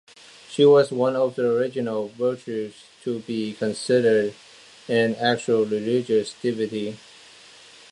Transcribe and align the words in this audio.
She 0.49 0.65
was 0.65 0.91
one 0.91 1.15
of 1.15 1.35
the 1.35 1.47
original 1.47 2.07
virtues 2.07 2.73
to 3.03 3.19
be 3.19 3.53
considered 3.53 4.33
an 4.87 5.13
actual 5.17 5.63
religious 5.63 6.33
"divinity". 6.41 6.97